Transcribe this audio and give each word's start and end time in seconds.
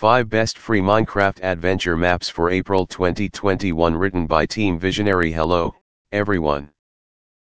5 0.00 0.30
Best 0.30 0.56
Free 0.56 0.80
Minecraft 0.80 1.42
Adventure 1.42 1.94
Maps 1.94 2.30
for 2.30 2.48
April 2.48 2.86
2021 2.86 3.94
written 3.94 4.26
by 4.26 4.46
Team 4.46 4.78
Visionary 4.78 5.30
Hello, 5.30 5.74
everyone. 6.10 6.70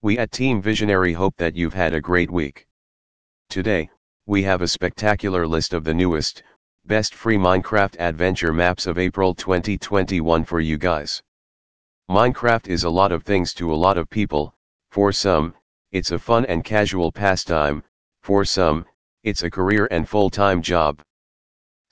We 0.00 0.18
at 0.18 0.32
Team 0.32 0.60
Visionary 0.60 1.12
hope 1.12 1.36
that 1.36 1.54
you've 1.54 1.72
had 1.72 1.94
a 1.94 2.00
great 2.00 2.32
week. 2.32 2.66
Today, 3.48 3.88
we 4.26 4.42
have 4.42 4.60
a 4.60 4.66
spectacular 4.66 5.46
list 5.46 5.72
of 5.72 5.84
the 5.84 5.94
newest, 5.94 6.42
best 6.84 7.14
free 7.14 7.36
Minecraft 7.36 7.94
adventure 8.00 8.52
maps 8.52 8.88
of 8.88 8.98
April 8.98 9.36
2021 9.36 10.44
for 10.44 10.58
you 10.58 10.76
guys. 10.76 11.22
Minecraft 12.10 12.66
is 12.66 12.82
a 12.82 12.90
lot 12.90 13.12
of 13.12 13.22
things 13.22 13.54
to 13.54 13.72
a 13.72 13.82
lot 13.86 13.96
of 13.96 14.10
people, 14.10 14.52
for 14.90 15.12
some, 15.12 15.54
it's 15.92 16.10
a 16.10 16.18
fun 16.18 16.44
and 16.46 16.64
casual 16.64 17.12
pastime, 17.12 17.84
for 18.20 18.44
some, 18.44 18.84
it's 19.22 19.44
a 19.44 19.50
career 19.50 19.86
and 19.92 20.08
full-time 20.08 20.60
job. 20.60 21.00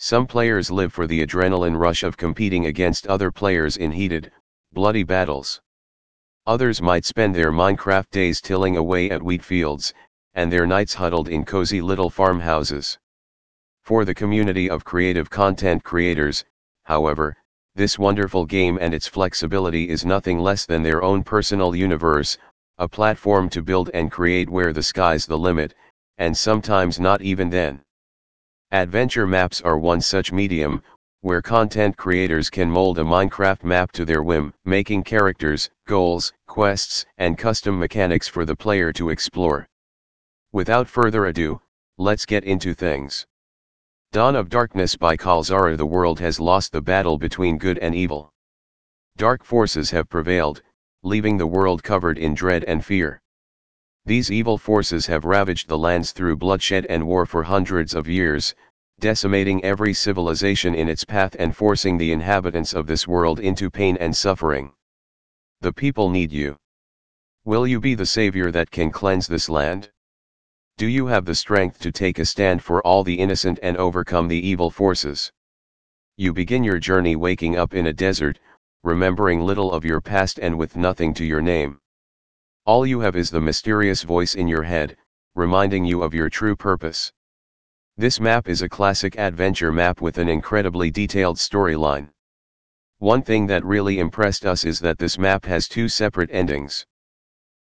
Some 0.03 0.27
players 0.27 0.71
live 0.71 0.95
for 0.95 1.07
the 1.07 1.21
adrenaline 1.21 1.79
rush 1.79 2.05
of 2.05 2.17
competing 2.17 2.65
against 2.65 3.07
other 3.07 3.31
players 3.31 3.77
in 3.77 3.93
heated, 3.93 4.33
bloody 4.73 5.03
battles. 5.03 5.61
Others 6.47 6.81
might 6.81 7.05
spend 7.05 7.35
their 7.35 7.53
Minecraft 7.53 8.09
days 8.09 8.41
tilling 8.41 8.79
away 8.79 9.11
at 9.11 9.23
wheat 9.23 9.45
fields, 9.45 9.93
and 10.33 10.51
their 10.51 10.67
nights 10.67 10.95
huddled 10.95 11.29
in 11.29 11.45
cozy 11.45 11.83
little 11.83 12.09
farmhouses. 12.09 12.99
For 13.83 14.07
the 14.07 14.15
community 14.15 14.71
of 14.71 14.87
creative 14.87 15.29
content 15.29 15.85
creators, 15.85 16.47
however, 16.85 17.37
this 17.75 17.99
wonderful 17.99 18.47
game 18.47 18.79
and 18.81 18.95
its 18.95 19.07
flexibility 19.07 19.91
is 19.91 20.07
nothing 20.07 20.39
less 20.39 20.65
than 20.65 20.83
their 20.83 21.03
own 21.03 21.23
personal 21.23 21.77
universe, 21.77 22.39
a 22.79 22.89
platform 22.89 23.51
to 23.51 23.61
build 23.61 23.91
and 23.93 24.11
create 24.11 24.49
where 24.49 24.73
the 24.73 24.83
sky's 24.83 25.27
the 25.27 25.37
limit, 25.37 25.75
and 26.17 26.35
sometimes 26.35 26.99
not 26.99 27.21
even 27.21 27.51
then. 27.51 27.83
Adventure 28.73 29.27
maps 29.27 29.61
are 29.61 29.77
one 29.77 30.01
such 30.01 30.31
medium, 30.31 30.81
where 31.23 31.43
content 31.43 31.97
creators 31.97 32.49
can 32.49 32.71
mold 32.71 33.01
a 33.01 33.03
Minecraft 33.03 33.65
map 33.65 33.91
to 33.91 34.05
their 34.05 34.23
whim, 34.23 34.55
making 34.65 35.03
characters, 35.03 35.69
goals, 35.89 36.33
quests, 36.47 37.05
and 37.19 37.37
custom 37.37 37.81
mechanics 37.81 38.29
for 38.29 38.45
the 38.45 38.55
player 38.55 38.93
to 38.93 39.11
explore. 39.11 39.69
Without 40.53 40.87
further 40.87 41.27
ado, 41.27 41.61
let's 41.99 42.25
get 42.25 42.45
into 42.45 42.73
things. 42.73 43.27
Dawn 44.13 44.37
of 44.37 44.49
Darkness 44.49 44.95
by 44.95 45.17
Kalzara 45.17 45.77
The 45.77 45.85
world 45.85 46.21
has 46.21 46.39
lost 46.39 46.71
the 46.71 46.81
battle 46.81 47.19
between 47.19 47.59
good 47.59 47.79
and 47.79 47.93
evil. 47.93 48.31
Dark 49.17 49.43
forces 49.43 49.91
have 49.91 50.09
prevailed, 50.09 50.63
leaving 51.03 51.39
the 51.39 51.47
world 51.49 51.83
covered 51.83 52.19
in 52.19 52.35
dread 52.35 52.63
and 52.69 52.85
fear. 52.85 53.21
These 54.07 54.31
evil 54.31 54.57
forces 54.57 55.07
have 55.07 55.25
ravaged 55.25 55.69
the 55.69 55.77
lands 55.79 56.13
through 56.13 56.37
bloodshed 56.37 56.87
and 56.87 57.07
war 57.07 57.27
for 57.27 57.43
hundreds 57.43 57.95
of 57.95 58.09
years, 58.09 58.55
decimating 58.99 59.63
every 59.63 59.95
civilization 59.95 60.75
in 60.75 60.89
its 60.89 61.05
path 61.05 61.37
and 61.39 61.57
forcing 61.57 61.99
the 61.99 62.13
inhabitants 62.13 62.73
of 62.73 62.87
this 62.87 63.07
world 63.07 63.41
into 63.41 63.71
pain 63.71 63.97
and 63.99 64.17
suffering. 64.17 64.73
The 65.61 65.73
people 65.73 66.09
need 66.09 66.33
you. 66.33 66.57
Will 67.45 67.67
you 67.67 67.81
be 67.81 67.95
the 67.95 68.07
savior 68.07 68.51
that 68.51 68.71
can 68.71 68.91
cleanse 68.91 69.27
this 69.27 69.49
land? 69.49 69.91
Do 70.79 70.87
you 70.87 71.07
have 71.07 71.27
the 71.27 71.35
strength 71.35 71.79
to 71.81 71.93
take 71.93 72.19
a 72.19 72.25
stand 72.25 72.63
for 72.63 72.81
all 72.87 73.05
the 73.05 73.19
innocent 73.19 73.59
and 73.63 73.77
overcome 73.77 74.29
the 74.29 74.47
evil 74.47 74.71
forces? 74.71 75.31
You 76.17 76.33
begin 76.33 76.65
your 76.65 76.79
journey 76.79 77.17
waking 77.17 77.57
up 77.57 77.75
in 77.75 77.87
a 77.87 77.93
desert, 77.93 78.39
remembering 78.83 79.41
little 79.41 79.73
of 79.73 79.85
your 79.85 80.01
past 80.01 80.39
and 80.39 80.57
with 80.57 80.77
nothing 80.77 81.13
to 81.15 81.25
your 81.25 81.43
name. 81.43 81.80
All 82.71 82.87
you 82.87 83.01
have 83.01 83.17
is 83.17 83.33
the 83.33 83.41
mysterious 83.41 84.05
voice 84.05 84.37
in 84.37 84.47
your 84.47 84.63
head, 84.63 84.97
reminding 85.35 85.85
you 85.85 86.05
of 86.05 86.15
your 86.15 86.31
true 86.31 86.55
purpose. 86.55 87.13
This 87.97 88.21
map 88.21 88.47
is 88.47 88.63
a 88.63 88.69
classic 88.69 89.19
adventure 89.19 89.73
map 89.73 90.01
with 90.01 90.19
an 90.19 90.29
incredibly 90.29 90.89
detailed 90.89 91.37
storyline. 91.37 92.11
One 92.99 93.23
thing 93.23 93.49
that 93.49 93.65
really 93.65 93.99
impressed 93.99 94.47
us 94.47 94.65
is 94.65 94.79
that 94.79 94.99
this 94.99 95.19
map 95.19 95.45
has 95.47 95.67
two 95.67 95.89
separate 95.89 96.31
endings. 96.33 96.87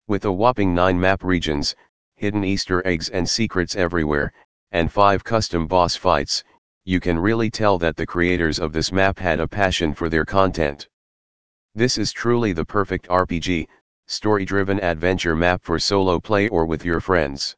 With 0.08 0.24
a 0.24 0.32
whopping 0.32 0.74
9 0.74 0.98
map 0.98 1.22
regions, 1.22 1.76
hidden 2.16 2.42
easter 2.42 2.84
eggs 2.84 3.08
and 3.08 3.30
secrets 3.30 3.76
everywhere, 3.76 4.32
and 4.72 4.90
5 4.90 5.22
custom 5.22 5.68
boss 5.68 5.94
fights, 5.94 6.42
you 6.84 6.98
can 6.98 7.16
really 7.16 7.48
tell 7.48 7.78
that 7.78 7.94
the 7.94 8.06
creators 8.06 8.58
of 8.58 8.72
this 8.72 8.90
map 8.90 9.20
had 9.20 9.38
a 9.38 9.46
passion 9.46 9.94
for 9.94 10.08
their 10.08 10.24
content. 10.24 10.88
This 11.76 11.96
is 11.96 12.10
truly 12.10 12.52
the 12.52 12.64
perfect 12.64 13.06
RPG, 13.06 13.68
story-driven 14.06 14.80
adventure 14.80 15.34
map 15.34 15.62
for 15.64 15.78
solo 15.78 16.20
play 16.20 16.48
or 16.48 16.64
with 16.64 16.84
your 16.84 17.00
friends. 17.00 17.56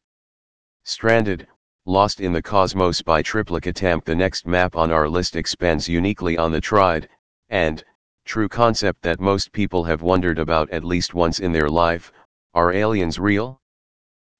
Stranded, 0.83 1.47
Lost 1.85 2.19
in 2.19 2.33
the 2.33 2.41
Cosmos 2.41 3.01
by 3.01 3.23
Triplicatamp 3.23 4.03
The 4.03 4.15
next 4.15 4.45
map 4.45 4.75
on 4.75 4.91
our 4.91 5.09
list 5.09 5.35
expands 5.35 5.87
uniquely 5.87 6.37
on 6.37 6.51
the 6.51 6.61
tried, 6.61 7.09
and, 7.49 7.83
true 8.25 8.47
concept 8.47 9.01
that 9.01 9.19
most 9.19 9.51
people 9.51 9.83
have 9.83 10.01
wondered 10.01 10.37
about 10.37 10.69
at 10.69 10.83
least 10.83 11.13
once 11.13 11.39
in 11.39 11.51
their 11.51 11.69
life, 11.69 12.11
are 12.53 12.71
aliens 12.71 13.17
real? 13.17 13.59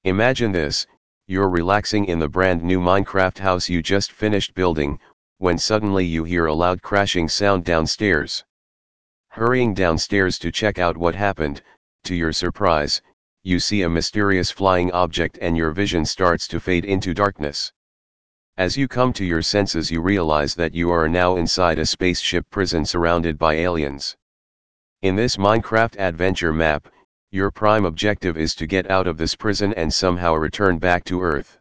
Imagine 0.04 0.52
this, 0.52 0.86
you're 1.26 1.48
relaxing 1.48 2.04
in 2.04 2.18
the 2.18 2.28
brand 2.28 2.62
new 2.62 2.78
Minecraft 2.78 3.38
house 3.38 3.68
you 3.68 3.82
just 3.82 4.12
finished 4.12 4.54
building, 4.54 4.98
when 5.38 5.58
suddenly 5.58 6.04
you 6.04 6.24
hear 6.24 6.46
a 6.46 6.54
loud 6.54 6.82
crashing 6.82 7.28
sound 7.28 7.64
downstairs. 7.64 8.44
Hurrying 9.28 9.74
downstairs 9.74 10.38
to 10.40 10.52
check 10.52 10.78
out 10.78 10.96
what 10.96 11.14
happened, 11.14 11.62
to 12.04 12.14
your 12.14 12.32
surprise, 12.32 13.02
you 13.42 13.58
see 13.58 13.82
a 13.82 13.88
mysterious 13.88 14.50
flying 14.50 14.90
object 14.92 15.38
and 15.40 15.56
your 15.56 15.70
vision 15.70 16.04
starts 16.04 16.46
to 16.48 16.60
fade 16.60 16.84
into 16.84 17.14
darkness. 17.14 17.72
As 18.56 18.76
you 18.76 18.88
come 18.88 19.12
to 19.14 19.24
your 19.24 19.42
senses 19.42 19.90
you 19.90 20.00
realize 20.00 20.54
that 20.54 20.74
you 20.74 20.90
are 20.90 21.08
now 21.08 21.36
inside 21.36 21.78
a 21.78 21.86
spaceship 21.86 22.44
prison 22.50 22.84
surrounded 22.84 23.38
by 23.38 23.54
aliens. 23.54 24.16
In 25.02 25.16
this 25.16 25.38
Minecraft 25.38 25.98
adventure 25.98 26.52
map, 26.52 26.88
your 27.30 27.50
prime 27.50 27.84
objective 27.84 28.36
is 28.36 28.54
to 28.56 28.66
get 28.66 28.90
out 28.90 29.06
of 29.06 29.16
this 29.16 29.34
prison 29.34 29.72
and 29.74 29.90
somehow 29.90 30.34
return 30.34 30.78
back 30.78 31.04
to 31.04 31.22
Earth. 31.22 31.58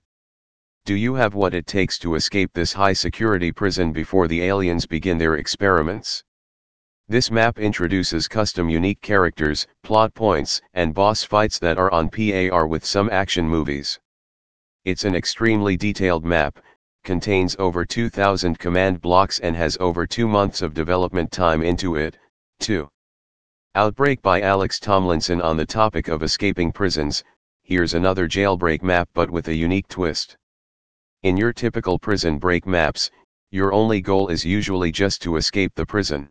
Do 0.86 0.96
you 0.96 1.14
have 1.14 1.36
what 1.36 1.54
it 1.54 1.68
takes 1.68 2.00
to 2.00 2.16
escape 2.16 2.52
this 2.54 2.74
high 2.74 2.94
security 2.94 3.52
prison 3.52 3.94
before 3.94 4.28
the 4.28 4.42
aliens 4.42 4.86
begin 4.86 5.18
their 5.18 5.36
experiments? 5.36 6.24
This 7.12 7.32
map 7.32 7.58
introduces 7.58 8.28
custom 8.28 8.70
unique 8.70 9.02
characters, 9.02 9.66
plot 9.82 10.14
points, 10.14 10.62
and 10.76 10.94
boss 10.94 11.24
fights 11.24 11.58
that 11.58 11.80
are 11.80 11.92
on 11.92 12.08
par 12.08 12.68
with 12.68 12.86
some 12.86 13.10
action 13.10 13.50
movies. 13.50 14.00
It's 14.86 15.06
an 15.06 15.16
extremely 15.16 15.76
detailed 15.76 16.24
map, 16.24 16.60
contains 17.04 17.56
over 17.58 17.84
2000 17.84 18.60
command 18.60 19.02
blocks 19.02 19.40
and 19.40 19.56
has 19.56 19.76
over 19.80 20.06
2 20.06 20.28
months 20.28 20.62
of 20.62 20.76
development 20.76 21.32
time 21.32 21.64
into 21.64 21.96
it, 21.96 22.16
too. 22.60 22.88
Outbreak 23.74 24.22
by 24.22 24.42
Alex 24.42 24.80
Tomlinson 24.80 25.42
on 25.42 25.58
the 25.58 25.66
topic 25.66 26.10
of 26.10 26.22
escaping 26.22 26.72
prisons, 26.72 27.24
here's 27.64 27.96
another 27.96 28.28
jailbreak 28.28 28.84
map 28.84 29.10
but 29.16 29.32
with 29.32 29.48
a 29.48 29.56
unique 29.56 29.88
twist. 29.88 30.38
In 31.24 31.38
your 31.38 31.54
typical 31.54 31.98
prison 31.98 32.38
break 32.38 32.68
maps, 32.68 33.10
your 33.50 33.74
only 33.74 34.00
goal 34.00 34.28
is 34.28 34.46
usually 34.46 34.92
just 34.92 35.24
to 35.24 35.38
escape 35.38 35.74
the 35.74 35.88
prison. 35.88 36.30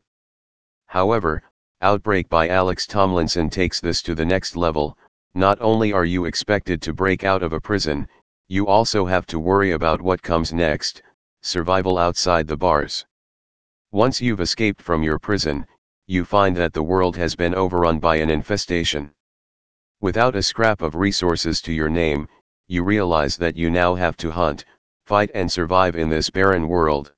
However, 0.88 1.42
Outbreak 1.80 2.28
by 2.28 2.48
Alex 2.48 2.88
Tomlinson 2.88 3.50
takes 3.50 3.78
this 3.78 4.02
to 4.02 4.16
the 4.16 4.24
next 4.24 4.56
level, 4.56 4.98
not 5.32 5.56
only 5.60 5.92
are 5.92 6.04
you 6.04 6.24
expected 6.24 6.82
to 6.82 6.92
break 6.92 7.22
out 7.22 7.40
of 7.40 7.52
a 7.52 7.60
prison, 7.60 8.08
you 8.48 8.66
also 8.66 9.06
have 9.06 9.24
to 9.26 9.38
worry 9.38 9.70
about 9.70 10.02
what 10.02 10.22
comes 10.22 10.52
next, 10.52 11.02
survival 11.40 11.98
outside 11.98 12.48
the 12.48 12.56
bars. 12.56 13.06
Once 13.92 14.20
you've 14.20 14.40
escaped 14.40 14.82
from 14.82 15.04
your 15.04 15.20
prison, 15.20 15.64
you 16.08 16.24
find 16.24 16.56
that 16.56 16.72
the 16.72 16.82
world 16.82 17.16
has 17.16 17.36
been 17.36 17.54
overrun 17.54 18.00
by 18.00 18.16
an 18.16 18.28
infestation. 18.28 19.12
Without 20.00 20.34
a 20.34 20.42
scrap 20.42 20.82
of 20.82 20.96
resources 20.96 21.60
to 21.60 21.72
your 21.72 21.88
name, 21.88 22.26
you 22.66 22.82
realize 22.82 23.36
that 23.36 23.56
you 23.56 23.70
now 23.70 23.94
have 23.94 24.16
to 24.16 24.32
hunt, 24.32 24.64
fight 25.04 25.30
and 25.32 25.52
survive 25.52 25.94
in 25.94 26.08
this 26.08 26.28
barren 26.28 26.66
world. 26.66 27.12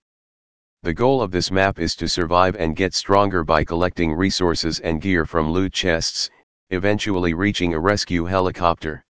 The 0.82 0.94
goal 0.94 1.20
of 1.20 1.30
this 1.30 1.50
map 1.50 1.78
is 1.78 1.94
to 1.96 2.08
survive 2.08 2.56
and 2.56 2.74
get 2.74 2.94
stronger 2.94 3.44
by 3.44 3.64
collecting 3.64 4.14
resources 4.14 4.80
and 4.80 4.98
gear 4.98 5.26
from 5.26 5.50
loot 5.50 5.74
chests, 5.74 6.30
eventually 6.70 7.34
reaching 7.34 7.74
a 7.74 7.78
rescue 7.78 8.24
helicopter. 8.24 9.04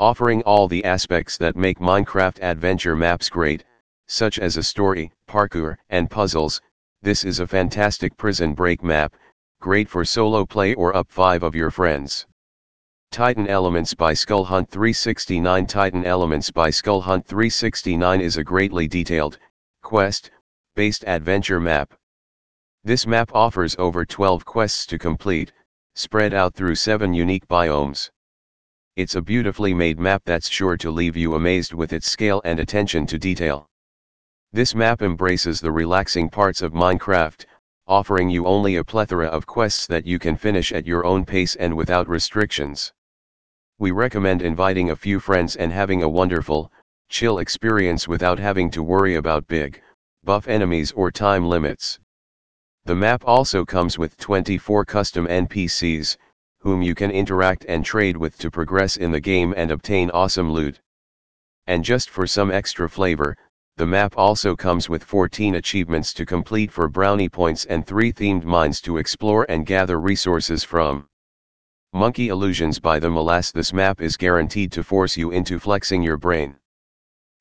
Offering 0.00 0.42
all 0.42 0.66
the 0.66 0.84
aspects 0.84 1.38
that 1.38 1.54
make 1.54 1.78
Minecraft 1.78 2.42
adventure 2.42 2.96
maps 2.96 3.28
great, 3.28 3.62
such 4.08 4.40
as 4.40 4.56
a 4.56 4.64
story, 4.64 5.12
parkour, 5.28 5.76
and 5.90 6.10
puzzles, 6.10 6.60
this 7.02 7.24
is 7.24 7.38
a 7.38 7.46
fantastic 7.46 8.16
prison 8.16 8.52
break 8.52 8.82
map, 8.82 9.14
great 9.60 9.88
for 9.88 10.04
solo 10.04 10.44
play 10.44 10.74
or 10.74 10.96
up 10.96 11.08
5 11.08 11.44
of 11.44 11.54
your 11.54 11.70
friends. 11.70 12.26
Titan 13.12 13.46
Elements 13.46 13.94
by 13.94 14.12
Skull 14.12 14.44
Hunt 14.44 14.68
369 14.68 15.66
Titan 15.66 16.04
Elements 16.04 16.50
by 16.50 16.68
Skull 16.68 17.00
Hunt 17.00 17.24
369 17.24 18.20
is 18.20 18.38
a 18.38 18.42
greatly 18.42 18.88
detailed, 18.88 19.38
quest-based 20.80 21.04
adventure 21.06 21.60
map. 21.60 21.92
This 22.84 23.06
map 23.06 23.32
offers 23.34 23.76
over 23.78 24.06
12 24.06 24.46
quests 24.46 24.86
to 24.86 24.98
complete, 24.98 25.52
spread 25.94 26.32
out 26.32 26.54
through 26.54 26.74
7 26.74 27.12
unique 27.12 27.46
biomes. 27.48 28.08
It's 28.96 29.14
a 29.14 29.20
beautifully 29.20 29.74
made 29.74 29.98
map 29.98 30.22
that's 30.24 30.48
sure 30.48 30.78
to 30.78 30.90
leave 30.90 31.18
you 31.18 31.34
amazed 31.34 31.74
with 31.74 31.92
its 31.92 32.10
scale 32.10 32.40
and 32.46 32.58
attention 32.58 33.06
to 33.08 33.18
detail. 33.18 33.68
This 34.54 34.74
map 34.74 35.02
embraces 35.02 35.60
the 35.60 35.70
relaxing 35.70 36.30
parts 36.30 36.62
of 36.62 36.72
Minecraft, 36.72 37.44
offering 37.86 38.30
you 38.30 38.46
only 38.46 38.76
a 38.76 38.84
plethora 38.84 39.26
of 39.26 39.44
quests 39.44 39.86
that 39.86 40.06
you 40.06 40.18
can 40.18 40.34
finish 40.34 40.72
at 40.72 40.86
your 40.86 41.04
own 41.04 41.26
pace 41.26 41.56
and 41.56 41.76
without 41.76 42.08
restrictions. 42.08 42.90
We 43.78 43.90
recommend 43.90 44.40
inviting 44.40 44.88
a 44.88 44.96
few 44.96 45.20
friends 45.20 45.56
and 45.56 45.70
having 45.70 46.02
a 46.02 46.08
wonderful, 46.08 46.72
chill 47.10 47.40
experience 47.40 48.08
without 48.08 48.38
having 48.38 48.70
to 48.70 48.82
worry 48.82 49.16
about 49.16 49.46
big, 49.46 49.82
buff 50.24 50.48
enemies 50.48 50.92
or 50.92 51.10
time 51.10 51.48
limits. 51.48 51.98
The 52.84 52.94
map 52.94 53.24
also 53.26 53.64
comes 53.64 53.98
with 53.98 54.18
24 54.18 54.84
custom 54.84 55.26
NPCs, 55.26 56.16
whom 56.58 56.82
you 56.82 56.94
can 56.94 57.10
interact 57.10 57.64
and 57.68 57.84
trade 57.84 58.16
with 58.16 58.36
to 58.38 58.50
progress 58.50 58.96
in 58.96 59.12
the 59.12 59.20
game 59.20 59.54
and 59.56 59.70
obtain 59.70 60.10
awesome 60.10 60.52
loot. 60.52 60.80
And 61.66 61.84
just 61.84 62.10
for 62.10 62.26
some 62.26 62.50
extra 62.50 62.88
flavor, 62.88 63.36
the 63.76 63.86
map 63.86 64.18
also 64.18 64.54
comes 64.54 64.90
with 64.90 65.02
14 65.02 65.54
achievements 65.54 66.12
to 66.14 66.26
complete 66.26 66.70
for 66.70 66.88
brownie 66.88 67.30
points 67.30 67.64
and 67.64 67.86
3 67.86 68.12
themed 68.12 68.44
mines 68.44 68.80
to 68.82 68.98
explore 68.98 69.46
and 69.48 69.64
gather 69.64 69.98
resources 69.98 70.62
from. 70.62 71.08
Monkey 71.94 72.28
Illusions 72.28 72.78
by 72.78 72.98
the 72.98 73.08
Molass 73.08 73.52
This 73.52 73.72
map 73.72 74.02
is 74.02 74.18
guaranteed 74.18 74.70
to 74.72 74.82
force 74.82 75.16
you 75.16 75.30
into 75.30 75.58
flexing 75.58 76.02
your 76.02 76.18
brain. 76.18 76.56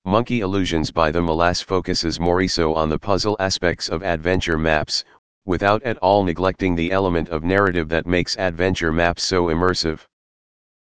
Monkey 0.10 0.40
Illusions 0.40 0.90
by 0.90 1.12
the 1.12 1.22
Molass 1.22 1.64
focuses 1.64 2.20
more 2.20 2.48
so 2.48 2.74
on 2.74 2.90
the 2.90 2.98
puzzle 2.98 3.36
aspects 3.40 3.90
of 3.90 4.02
adventure 4.02 4.58
maps, 4.58 5.04
without 5.46 5.84
at 5.84 6.00
all 6.00 6.24
neglecting 6.24 6.74
the 6.74 6.92
element 6.92 7.30
of 7.30 7.44
narrative 7.44 7.88
that 7.90 8.08
makes 8.08 8.36
adventure 8.38 8.92
maps 8.92 9.22
so 9.22 9.50
immersive. 9.50 10.00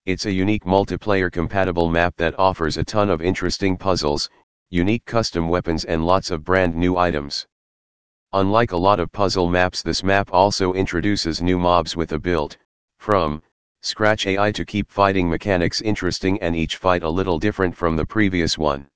It's 0.06 0.26
a 0.26 0.32
unique 0.32 0.64
multiplayer 0.64 1.30
compatible 1.30 1.88
map 1.88 2.16
that 2.16 2.36
offers 2.36 2.78
a 2.78 2.84
ton 2.84 3.08
of 3.08 3.22
interesting 3.22 3.76
puzzles, 3.76 4.28
unique 4.70 5.04
custom 5.04 5.48
weapons 5.48 5.84
and 5.84 6.04
lots 6.04 6.32
of 6.32 6.42
brand 6.42 6.74
new 6.74 6.96
items. 6.96 7.46
Unlike 8.32 8.72
a 8.72 8.76
lot 8.76 8.98
of 8.98 9.12
puzzle 9.12 9.48
maps 9.48 9.82
this 9.82 10.02
map 10.02 10.30
also 10.32 10.72
introduces 10.72 11.40
new 11.40 11.60
mobs 11.60 11.94
with 11.94 12.10
a 12.10 12.18
build, 12.18 12.56
from, 12.98 13.40
scratch 13.82 14.26
AI 14.26 14.50
to 14.50 14.64
keep 14.64 14.90
fighting 14.90 15.30
mechanics 15.30 15.80
interesting 15.80 16.42
and 16.42 16.56
each 16.56 16.74
fight 16.74 17.04
a 17.04 17.08
little 17.08 17.38
different 17.38 17.76
from 17.76 17.94
the 17.94 18.04
previous 18.04 18.58
one. 18.58 18.88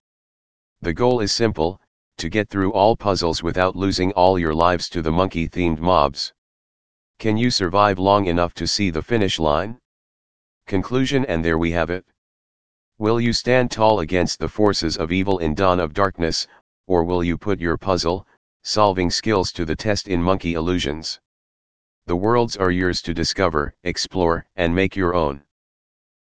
The 0.87 0.95
goal 0.95 1.19
is 1.19 1.33
simple, 1.33 1.81
to 2.17 2.29
get 2.29 2.49
through 2.49 2.73
all 2.73 2.95
puzzles 2.95 3.43
without 3.43 3.75
losing 3.75 4.13
all 4.13 4.39
your 4.39 4.55
lives 4.55 4.89
to 4.91 5.03
the 5.03 5.11
monkey 5.11 5.49
themed 5.49 5.81
mobs. 5.81 6.33
Can 7.19 7.37
you 7.37 7.51
survive 7.51 7.99
long 7.99 8.27
enough 8.27 8.55
to 8.55 8.69
see 8.69 8.91
the 8.91 9.03
finish 9.03 9.41
line? 9.41 9.81
Conclusion 10.69 11.25
and 11.27 11.45
there 11.45 11.59
we 11.59 11.73
have 11.73 11.91
it. 11.91 12.07
Will 12.99 13.21
you 13.21 13.33
stand 13.33 13.73
tall 13.73 13.99
against 13.99 14.39
the 14.39 14.49
forces 14.49 14.97
of 14.97 15.11
evil 15.11 15.41
in 15.41 15.57
Dawn 15.57 15.81
of 15.81 15.93
Darkness, 15.93 16.47
or 16.87 17.03
will 17.03 17.25
you 17.25 17.37
put 17.37 17.59
your 17.59 17.77
puzzle, 17.77 18.25
solving 18.63 19.11
skills 19.11 19.51
to 19.55 19.65
the 19.65 19.75
test 19.75 20.07
in 20.07 20.23
Monkey 20.23 20.55
Illusions? 20.55 21.19
The 22.05 22.15
worlds 22.15 22.57
are 22.57 22.71
yours 22.71 23.03
to 23.03 23.13
discover, 23.13 23.75
explore, 23.83 24.47
and 24.55 24.73
make 24.73 24.95
your 24.95 25.17
own. 25.17 25.43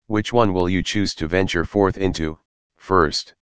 Which 0.06 0.32
one 0.32 0.54
will 0.54 0.68
you 0.68 0.84
choose 0.84 1.16
to 1.16 1.26
venture 1.26 1.64
forth 1.64 1.98
into, 1.98 2.38
first? 2.76 3.34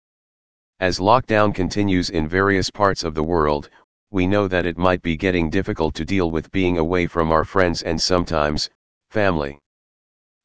As 0.81 0.97
lockdown 0.97 1.53
continues 1.53 2.09
in 2.09 2.27
various 2.27 2.71
parts 2.71 3.03
of 3.03 3.13
the 3.13 3.21
world, 3.21 3.69
we 4.09 4.25
know 4.25 4.47
that 4.47 4.65
it 4.65 4.79
might 4.79 5.03
be 5.03 5.15
getting 5.15 5.47
difficult 5.47 5.93
to 5.93 6.03
deal 6.03 6.31
with 6.31 6.51
being 6.51 6.79
away 6.79 7.05
from 7.05 7.31
our 7.31 7.45
friends 7.45 7.83
and 7.83 8.01
sometimes, 8.01 8.67
family. 9.11 9.59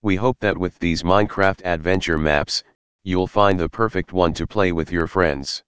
We 0.02 0.16
hope 0.16 0.38
that 0.40 0.58
with 0.58 0.78
these 0.78 1.02
Minecraft 1.02 1.62
adventure 1.64 2.18
maps, 2.18 2.62
you'll 3.02 3.26
find 3.26 3.58
the 3.58 3.70
perfect 3.70 4.12
one 4.12 4.34
to 4.34 4.46
play 4.46 4.72
with 4.72 4.92
your 4.92 5.06
friends. 5.06 5.64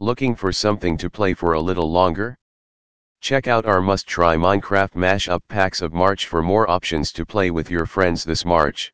Looking 0.00 0.36
for 0.36 0.52
something 0.52 0.98
to 0.98 1.08
play 1.08 1.32
for 1.32 1.54
a 1.54 1.60
little 1.60 1.90
longer? 1.90 2.36
Check 3.22 3.46
out 3.46 3.64
our 3.64 3.80
must-try 3.80 4.36
Minecraft 4.36 4.96
mashup 4.96 5.40
packs 5.48 5.80
of 5.80 5.94
March 5.94 6.26
for 6.26 6.42
more 6.42 6.68
options 6.68 7.10
to 7.12 7.24
play 7.24 7.50
with 7.50 7.70
your 7.70 7.86
friends 7.86 8.22
this 8.22 8.44
March. 8.44 8.92